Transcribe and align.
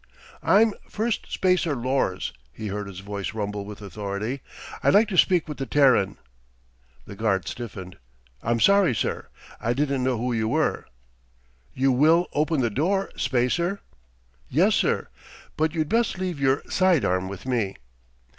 "I'm 0.41 0.73
Firstspacer 0.89 1.75
Lors," 1.75 2.33
he 2.51 2.69
heard 2.69 2.87
his 2.87 3.01
voice 3.01 3.35
rumble 3.35 3.65
with 3.65 3.83
authority. 3.83 4.41
"I'd 4.81 4.95
like 4.95 5.07
to 5.09 5.15
speak 5.17 5.47
with 5.47 5.59
the 5.59 5.67
Terran." 5.67 6.17
The 7.05 7.15
guard 7.15 7.47
stiffened. 7.47 7.99
"I'm 8.41 8.59
sorry, 8.59 8.95
sir. 8.95 9.27
I 9.59 9.73
didn't 9.73 10.03
know 10.03 10.17
who 10.17 10.33
you 10.33 10.47
were." 10.47 10.87
"You 11.75 11.91
will 11.91 12.25
open 12.33 12.61
the 12.61 12.71
door, 12.71 13.11
spacer?" 13.15 13.81
"Yes, 14.49 14.73
sir, 14.73 15.09
but 15.55 15.75
you'd 15.75 15.87
best 15.89 16.17
leave 16.17 16.39
your 16.39 16.63
sidearm 16.67 17.27
with 17.27 17.45
me." 17.45 17.75